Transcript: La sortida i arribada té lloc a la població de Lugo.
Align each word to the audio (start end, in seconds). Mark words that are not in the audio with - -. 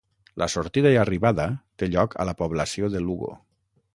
La 0.41 0.45
sortida 0.53 0.93
i 0.95 0.97
arribada 1.01 1.45
té 1.81 1.91
lloc 1.97 2.17
a 2.23 2.27
la 2.31 2.35
població 2.41 2.93
de 2.95 3.05
Lugo. 3.11 3.33